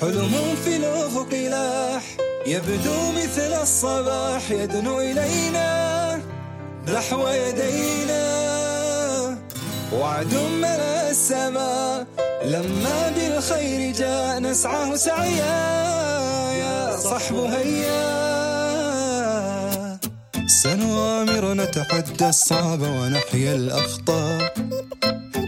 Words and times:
حلم 0.00 0.54
في 0.64 0.76
الأفق 0.76 1.34
لاح 1.34 2.02
يبدو 2.46 3.12
مثل 3.12 3.62
الصباح 3.62 4.50
يدنو 4.50 5.00
إلينا 5.00 6.20
نحو 6.88 7.28
يدينا. 7.28 8.24
وعد 9.92 10.34
ملأ 10.34 11.10
السماء 11.10 12.06
لما 12.44 13.12
بالخير 13.16 13.92
جاء 13.92 14.38
نسعه 14.40 14.96
سعيا. 14.96 15.82
يا 16.52 16.96
صحب 16.96 17.36
هيا. 17.36 18.08
سنغامر 20.62 21.54
نتحدى 21.54 22.28
الصعب 22.28 22.80
ونحيا 22.80 23.54
الأخطاء. 23.54 24.54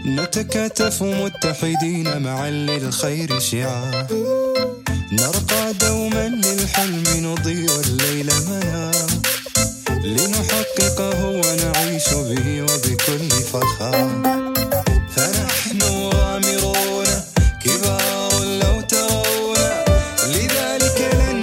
نتكاتف 0.05 1.03
متحدين 1.03 2.21
معا 2.21 2.49
للخير 2.49 3.39
شعاع 3.39 4.07
نرقى 5.11 5.73
دوما 5.73 6.27
للحلم 6.27 7.03
نضيء 7.17 7.79
الليل 7.79 8.29
منا. 8.47 8.91
لنحققه 10.03 11.25
ونعيش 11.25 12.09
به 12.09 12.61
وبكل 12.61 13.29
فخر. 13.29 13.91
فنحن 15.15 15.79
كبار 17.63 18.43
لو 18.43 18.81
لذلك 20.27 21.09
لن 21.13 21.41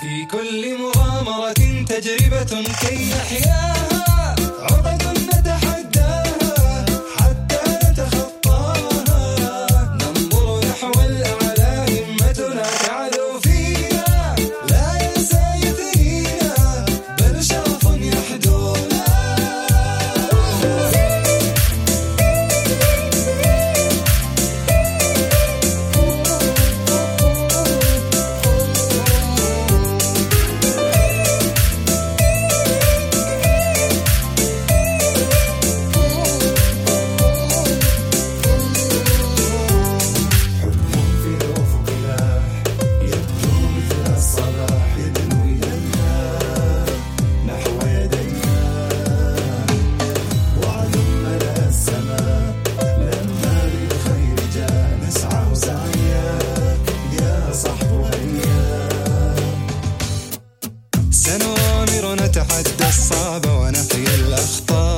في 0.00 0.24
كل 0.30 0.78
مغامرة 0.78 1.84
تجربة 1.88 2.62
كي 2.80 3.10
نحياها. 3.10 4.07
سنوامر 61.28 62.14
نتحدى 62.14 62.88
الصعب 62.88 63.46
ونحيي 63.46 64.14
الأخطار 64.14 64.97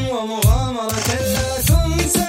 ومغامرة 0.00 1.08
لا 1.34 1.60
تنسى 1.68 2.28